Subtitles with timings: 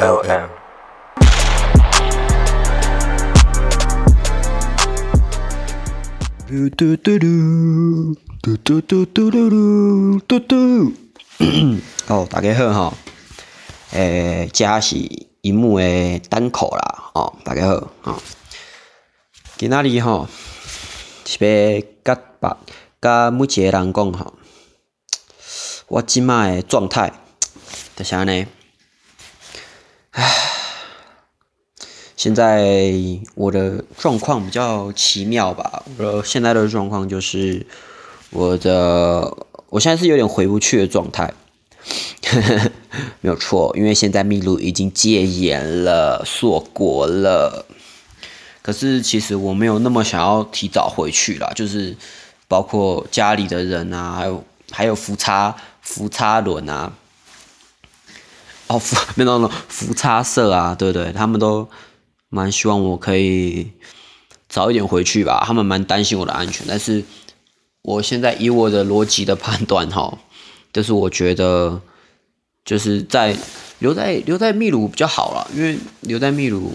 [0.00, 0.48] L M。
[6.46, 10.92] 嘟嘟嘟嘟嘟嘟嘟嘟嘟嘟嘟。
[12.06, 12.94] 哦，大家好哈。
[13.90, 14.94] 诶，这是
[15.40, 17.10] 萤幕的单口啦。
[17.14, 17.74] 哦，大家好。
[18.04, 18.22] 哦，
[19.56, 20.28] 今仔日吼
[21.24, 22.56] 是要甲把
[23.02, 24.34] 甲每一个人讲吼，
[25.88, 27.12] 我即卖的状态
[27.96, 28.46] 就是安尼。
[30.18, 30.24] 唉，
[32.16, 32.92] 现在
[33.36, 35.84] 我的状况比较奇妙吧。
[35.96, 37.64] 我现在的状况就是，
[38.30, 39.32] 我的
[39.68, 41.32] 我现在是有点回不去的状态。
[43.20, 47.64] 没有错，因为现在秘鲁已经戒严了，锁国了。
[48.60, 51.96] 可是其实我没有那么想要提早回去啦，就是
[52.48, 56.92] 包括家里的人啊，还有还有福差福差轮啊，
[58.68, 61.68] 哦福没有没有福差社啊，对不对，他们都
[62.28, 63.72] 蛮希望我可以
[64.48, 66.66] 早一点回去吧，他们蛮担心我的安全。
[66.68, 67.02] 但是
[67.82, 70.18] 我现在以我的逻辑的判断哈，
[70.72, 71.80] 就是我觉得
[72.64, 73.36] 就是在
[73.80, 76.72] 留在留在秘鲁比较好啦，因为留在秘鲁。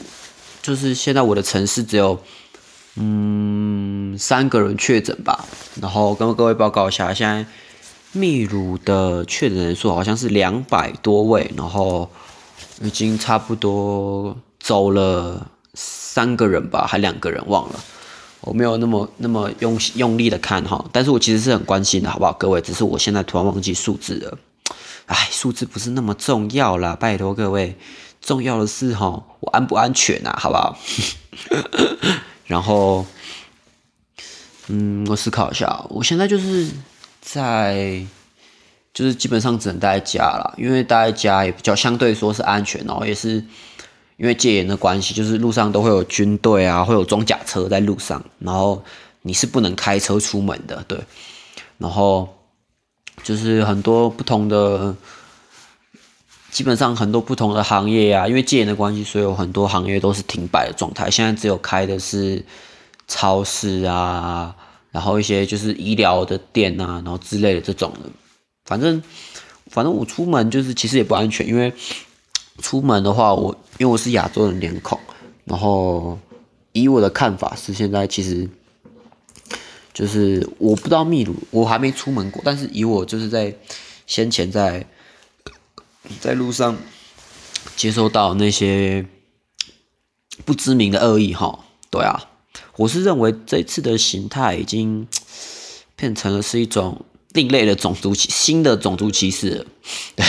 [0.63, 2.17] 就是现在我的城市只有，
[2.95, 5.43] 嗯，三个人确诊吧。
[5.81, 7.45] 然后跟各位报告一下，现在
[8.13, 12.09] 秘鲁的确诊人数好像是两百多位，然后
[12.81, 17.83] 已经差不多走了三个人吧，还两个人忘了。
[18.41, 22.33] 我没有那么那么用用力的看哈，但是我其实是很关心的，好不好？
[22.33, 24.37] 各位，只是我现在突然忘记数字了。
[25.07, 27.75] 哎，数字不是那么重要啦，拜托各位。
[28.21, 30.37] 重要的是哈，我安不安全啊？
[30.39, 30.77] 好不好？
[32.45, 33.05] 然后，
[34.67, 36.69] 嗯，我思考一下，我现在就是
[37.25, 38.05] 在，
[38.93, 43.35] 就是基本上只能待在家了，因为待在家也比较相对说是安全，然后也是
[44.17, 48.83] 因为戒严的关系，就是路上都会有军队啊，会有装甲车在路上，然后
[49.21, 50.99] 你是不能开车出门的，对，
[51.77, 52.27] 然后
[53.23, 54.93] 就是很多不同的。
[56.51, 61.09] 基本上很多不同的行业啊，因为戒严的关系，所以有很多行业都是停摆的状态。
[61.09, 62.45] 现在只有开的是
[63.07, 64.55] 超市啊，
[64.93, 68.09] 然后一些就是医疗的店啊，然后之类的这种的。
[68.63, 69.03] 反正
[69.67, 71.73] 反正我出门就是其实也不安全，因为
[72.59, 74.97] 出门的话，我因为我是亚洲人脸孔，
[75.43, 76.17] 然后
[76.71, 78.49] 以我的看法是，现在其实
[79.93, 83.53] 就是我不知道秘鲁，我还没出门过，但是以我就是在
[84.07, 84.85] 先前在。
[86.19, 86.75] 在路上
[87.77, 89.05] 接收到那些
[90.43, 92.29] 不知名的恶意，哈，对啊，
[92.75, 95.07] 我是认为这次的形态已经
[95.95, 99.65] 变成了是一种另类的种族歧新的种族歧视，
[100.15, 100.25] 对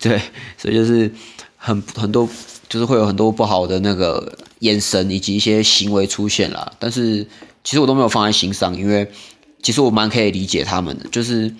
[0.00, 0.20] 对，
[0.56, 1.12] 所以就是
[1.56, 2.28] 很很多
[2.68, 7.26] 就是会有很多不好的那个眼神以及一些行为出现了，但是
[7.64, 9.10] 其实我都没有放在心上，因为
[9.62, 11.54] 其实我蛮可以理解他们的，就是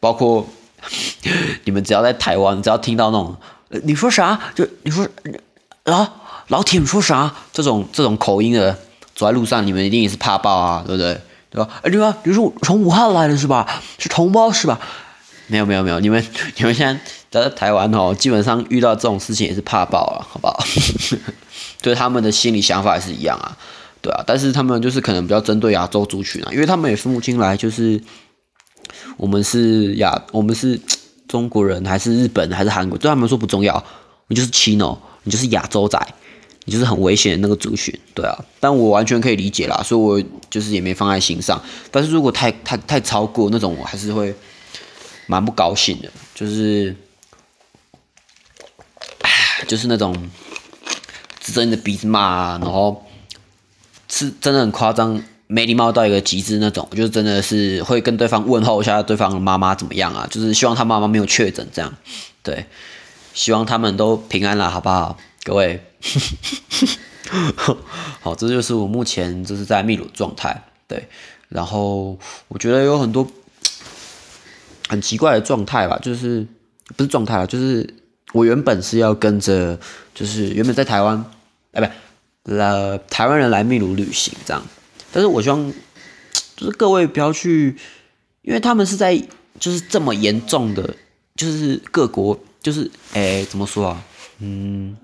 [0.00, 0.46] 包括。
[1.64, 3.36] 你们只要在台湾，只要听到那种，
[3.82, 4.38] 你说啥？
[4.54, 5.08] 就你说，
[5.84, 6.06] 老
[6.48, 7.34] 老铁，你说啥？
[7.52, 8.78] 这种这种口音的，
[9.16, 11.20] 走在路上，你们一定也是怕爆啊，对不对？
[11.50, 11.68] 对吧？
[11.82, 12.16] 哎，对吧？
[12.22, 13.66] 你说从武汉来的是吧？
[13.98, 14.78] 是同胞是吧？
[15.48, 16.24] 没有没有没有，你们
[16.56, 16.86] 你们现
[17.30, 20.62] 在在台湾哦，基本上遇到这种事情也是怕爆啊，好不好？
[21.82, 23.56] 对他们的心理想法也是一样啊，
[24.00, 28.00] 对啊，但是他们就是可能比较针对亚洲族群啊，因为他们也分不清来就是。
[29.16, 30.78] 我们是亚，我们是
[31.26, 32.96] 中国人还是日本还是韩国？
[32.98, 33.82] 对他们说不重要，
[34.28, 35.98] 你就是 Chino，你就是亚洲仔，
[36.72, 38.36] 就是很危险的那个族群，对啊。
[38.60, 41.62] 但我完全可以理解啦，所以我就是也没放在心上。
[41.90, 44.34] 但是如果太太太超过那种，我还是会
[45.26, 46.94] 蛮不高兴的，就是，
[49.66, 50.14] 就是那种
[51.40, 53.04] 指着你的鼻子骂，然后
[54.08, 55.22] 是真的很夸张。
[55.48, 60.26] 没礼貌到一个极致那种，就是真的是会跟对方问候一下对方的妈妈怎么样啊？
[60.28, 61.94] 就是希望他妈妈没有确诊这样，
[62.42, 62.66] 对，
[63.32, 65.16] 希望他们都平安了，好不好？
[65.44, 65.80] 各位，
[68.20, 71.08] 好，这就是我目前就是在秘鲁状态，对，
[71.48, 72.18] 然后
[72.48, 73.26] 我觉得有很多
[74.88, 76.46] 很奇怪的状态吧，就是
[76.96, 77.88] 不是状态了，就是
[78.32, 79.78] 我原本是要跟着，
[80.14, 81.24] 就是原本在台湾，
[81.72, 81.80] 哎，
[82.42, 84.62] 不，呃，台湾人来秘鲁旅行这样。
[85.12, 85.72] 但是我希望，
[86.56, 87.76] 就是各位不要去，
[88.42, 89.20] 因为他们是在
[89.58, 90.94] 就是这么严重的，
[91.34, 94.04] 就是各国就是哎怎么说啊，
[94.38, 94.96] 嗯，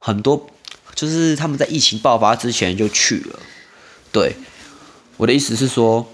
[0.00, 0.48] 很多
[0.94, 3.38] 就是他们在疫情爆发之前就去了，
[4.10, 4.34] 对，
[5.18, 6.04] 我的意思是说，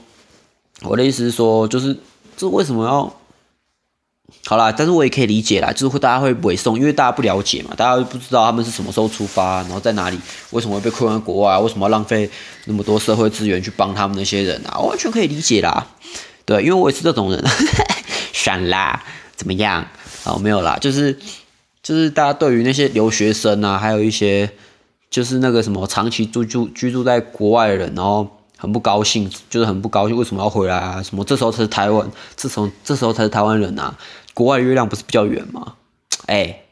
[0.82, 1.96] 我的意思是说，就是
[2.36, 3.16] 这为什么要
[4.44, 10.18] 好啦，但是我也可以理解啦，就是会大家会委送，因为大家不了解嘛，大家不知道他们是什么时候出发，然后在哪里，
[10.50, 12.28] 为什么会被困在国外，为什么要浪费
[12.64, 14.78] 那么多社会资源去帮他们那些人啊？
[14.80, 15.86] 完全可以理解啦，
[16.44, 17.42] 对，因为我也是这种人，
[18.32, 19.00] 闪啦，
[19.36, 19.86] 怎么样？
[20.24, 21.16] 哦，没有啦，就是
[21.86, 24.50] 就是大家对于那些留学生啊，还有一些
[25.08, 28.26] 就是那个什么长期住住居住在国外的人，然后。
[28.58, 31.02] 很不高兴，就是很不高兴，为什么要回来啊？
[31.02, 33.94] 什么这时候才是台湾，这时候这时候才是台湾人啊？
[34.32, 35.74] 国外月亮不是比较圆吗？
[36.24, 36.62] 哎、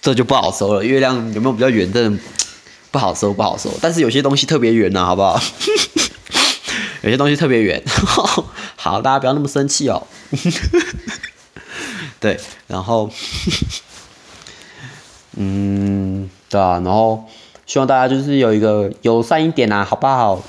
[0.00, 0.84] 这就不好说了。
[0.84, 2.22] 月亮有没有比较圆，真的
[2.92, 3.72] 不好说，不好说。
[3.82, 5.42] 但是有些东西特别圆呐，好不好？
[7.02, 7.82] 有些东西特别圆。
[8.76, 10.06] 好，大家不要那么生气哦。
[12.22, 13.10] 对，然后，
[15.36, 17.24] 嗯，对啊，然后。
[17.64, 20.42] 希望大家就是有一个友善一点呐、啊，好不好？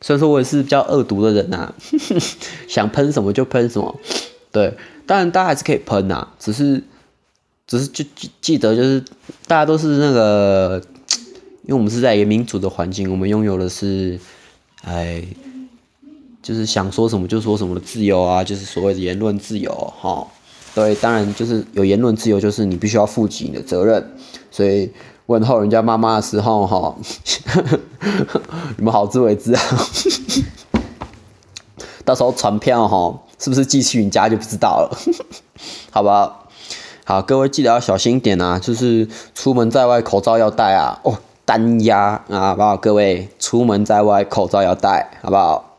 [0.00, 1.74] 虽然说我也是比较恶毒的人呐、啊，
[2.68, 3.98] 想喷什么就喷什么，
[4.52, 4.72] 对，
[5.06, 6.84] 当然大家还是可以喷呐、啊，只是，
[7.66, 9.02] 只是就记记得就是
[9.48, 10.80] 大家都是那个，
[11.62, 14.20] 因为我们是在一个民主的环境，我们拥有的是，
[14.84, 15.24] 哎，
[16.42, 20.28] 就是想说什么就说什么的自由啊，就是所谓的言论自由哈。
[20.76, 24.12] 对，当然就是有言论自由，就是你必须要负起你的责任，
[24.50, 24.92] 所以。
[25.26, 26.94] 问候人家妈妈的时候，哈，
[28.78, 29.60] 你们好自为之啊。
[32.06, 34.96] 到时候传票哈，是不是寄去你家就不知道了，
[35.90, 36.46] 好不好？
[37.04, 41.00] 好，各位记得要小心一点啊，就是出门在外口罩要戴啊。
[41.02, 42.76] 哦，单压啊，好不好？
[42.76, 45.76] 各位出门在外口罩要戴，好不好？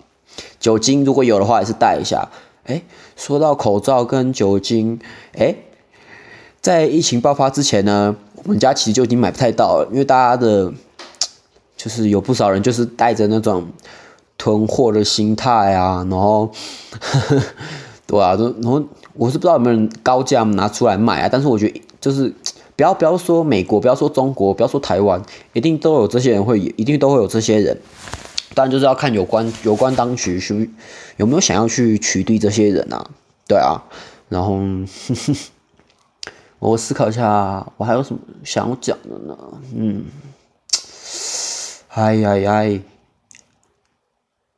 [0.59, 2.27] 酒精如果有的话，也是带一下。
[2.67, 2.83] 哎，
[3.15, 4.99] 说到口罩跟酒精，
[5.37, 5.55] 哎，
[6.61, 8.15] 在疫情爆发之前呢？
[8.43, 10.71] 我们家其实就已经买不太到了，因为大家的，
[11.75, 13.67] 就是有不少人就是带着那种
[14.37, 16.49] 囤货的心态啊，然后，
[16.99, 17.43] 呵 呵
[18.05, 18.81] 对啊，然后
[19.15, 22.33] 我是不知道有没有人高价拿出来卖啊，但是我觉得就是
[22.77, 25.21] 不要不要说美国，不要说中国，不要说台湾，
[25.51, 27.77] 一定都有这些人会，一定都会有这些人，
[28.53, 30.69] 当然就是要看有关有关当局是
[31.17, 33.05] 有没有想要去取缔这些人啊，
[33.47, 33.81] 对啊，
[34.29, 34.57] 然后。
[34.57, 35.35] 呵 呵
[36.59, 39.37] 我思考一下，我还有什么想讲的呢？
[39.75, 40.05] 嗯，
[41.89, 42.81] 哎呀呀，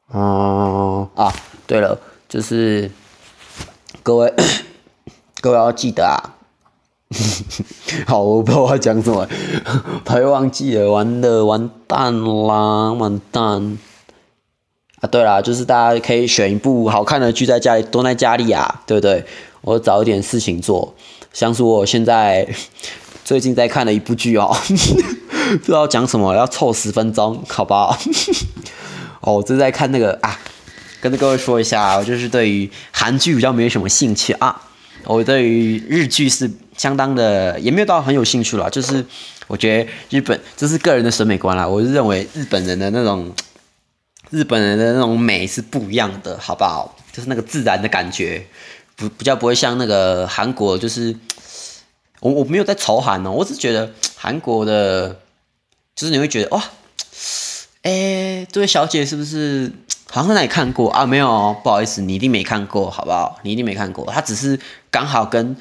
[0.08, 1.34] 啊啊，
[1.68, 2.00] 对了，
[2.30, 2.90] 就是
[4.02, 4.34] 各位
[5.42, 6.39] 各位要记得啊，
[8.06, 9.28] 好，我不知道我要讲什么，
[10.06, 13.78] 怕又忘记了，完了，完蛋啦，完蛋！
[15.02, 19.26] 啊，对啦，就是大家可以选一部好看的剧在家里，蹲在家里啊，对不对？
[19.62, 20.94] 我找一点事情做。
[21.34, 22.48] 像是我现在
[23.26, 24.56] 最近在看的一部剧哦，
[25.62, 27.98] 不知道讲什么，要凑十分钟，好不好？
[29.22, 30.38] 哦，我正在看那个啊，
[31.02, 34.62] 跟各位说一下，我就是对于韩剧比较没有什么兴趣啊，
[35.06, 39.06] 我对于日剧是相当的，也没有到很有兴趣啦，就是
[39.46, 43.32] 我觉得日本这是个人的审美观啦，我是认为日本人的那种
[44.32, 46.96] 日本人的那种美是不一样的，好不好？
[47.12, 48.44] 就是那个自然的感觉。
[48.96, 51.16] 不比较不会像那个韩国，就是
[52.20, 55.18] 我我没有在仇韩哦，我只是觉得韩国的，
[55.96, 56.62] 就是你会觉得哇，
[57.84, 59.72] 哎，这位小姐是不是
[60.10, 61.06] 好像在哪里看过啊？
[61.06, 63.40] 没有，不好意思，你一定没看过，好不好？
[63.44, 64.60] 你一定没看过，她只是
[64.92, 65.56] 刚好跟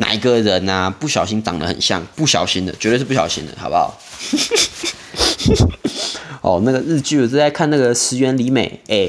[0.00, 3.98] 哪一个人啊不小心长得很像，不小心的，绝对是不小心的，好不好？
[6.42, 9.08] 哦，那个日剧我正在看那个石原里美，哎，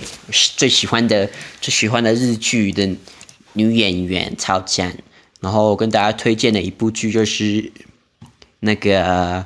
[0.57, 1.29] 最喜欢的
[1.60, 2.95] 最喜欢的日剧的。
[3.53, 4.95] 女演员超赞，
[5.41, 7.69] 然后跟大家推荐的一部剧就是
[8.62, 9.45] 那个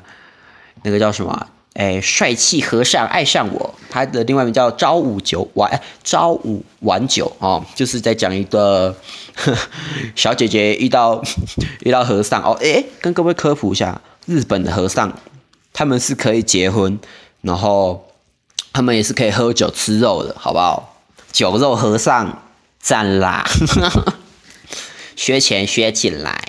[0.83, 1.47] 那个叫什么？
[1.75, 3.75] 哎，帅气和尚爱上我。
[3.89, 8.95] 他的另外一名叫朝五九晚，朝五晚九哦，就是在讲一个
[9.35, 9.55] 呵
[10.15, 11.21] 小姐姐遇到
[11.85, 12.57] 遇到和尚哦。
[12.61, 15.13] 哎，跟各位科普一下，日本的和尚
[15.71, 16.97] 他们是可以结婚，
[17.41, 18.07] 然后
[18.73, 20.97] 他们也是可以喝酒吃肉的，好不好？
[21.31, 22.41] 酒肉和尚。
[22.77, 23.43] 赞啦，
[25.17, 26.39] 学钱学起来，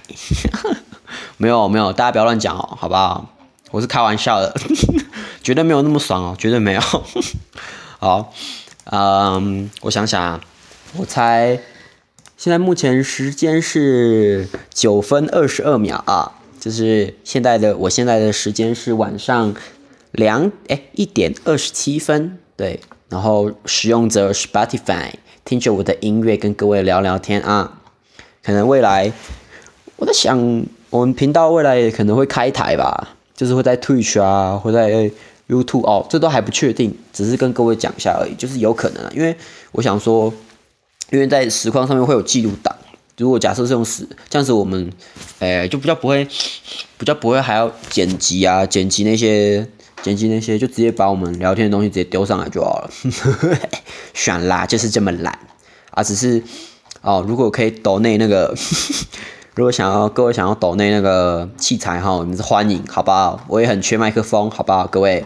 [1.39, 3.31] 没有没有，大家不要乱讲哦，好不好？
[3.71, 4.55] 我是开玩笑的，
[5.47, 6.81] 绝对没有那么爽哦，绝对没有。
[8.01, 8.33] 好，
[8.91, 10.41] 嗯，我想想啊，
[10.97, 11.61] 我猜
[12.37, 19.55] 现在目前时间是九分二十二秒啊，就是现在的我现在的时间是晚上
[20.11, 25.13] 两哎一点二十七分，对，然后使用者 Spotify。
[25.45, 27.79] 听着我的音乐，跟各位聊聊天啊。
[28.43, 29.13] 可能未来，
[29.95, 35.09] 我在想，我们频道未来也可能会开台吧，就是会在 Twitch 啊，会在
[35.49, 39.11] YouTube 哦，这都还不确定，只是跟各位讲一下而已，就是有可能啊。
[39.15, 39.37] 因为
[39.73, 40.33] 我想说，
[41.11, 42.75] 因为在实况上面会有记录档，
[43.17, 44.91] 如果假设是用实，这样子我们，
[45.39, 46.27] 诶，就比较不会，
[46.99, 49.67] 比较不会还要剪辑啊，剪辑那些，
[50.03, 52.91] 剪辑那些，就直接把我们聊天的东西直接丢上来就好了。
[54.13, 55.39] 选啦，就是这么懒
[55.91, 56.43] 啊，只是
[57.03, 58.53] 哦，如果可以抖内那个，
[59.55, 63.41] 如果想要各位想要抖内那个器材哈，你们是欢迎，好不好？
[63.49, 64.87] 我也很缺麦克风，好不好？
[64.87, 65.25] 各位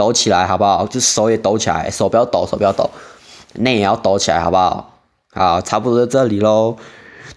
[0.00, 0.86] 抖起来，好不好？
[0.86, 2.88] 就手也抖起来，手不要抖，手不要抖，
[3.56, 4.94] 内也要抖起来，好不好？
[5.34, 6.76] 好，差不多在这里喽。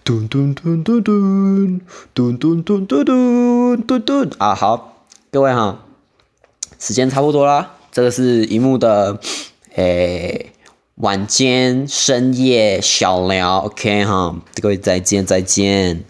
[0.05, 1.81] 咚咚咚咚咚
[2.13, 4.55] 咚咚咚咚咚咚咚啊！
[4.55, 4.95] 好，
[5.29, 5.79] 各位哈，
[6.79, 7.73] 时间差不多啦。
[7.91, 9.19] 这个是萤幕的
[9.75, 10.53] 诶
[10.95, 16.05] 晚间深夜小聊，OK 哈，各位再见再见。